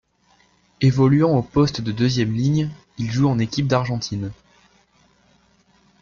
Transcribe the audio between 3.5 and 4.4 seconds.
d'Argentine.